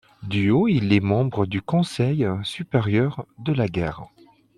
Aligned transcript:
Du 0.23 0.49
au 0.49 0.67
il 0.67 0.91
est 0.93 0.99
membre 0.99 1.45
du 1.45 1.61
Conseil 1.61 2.27
supérieur 2.41 3.27
de 3.37 3.53
la 3.53 3.67
guerre. 3.67 4.07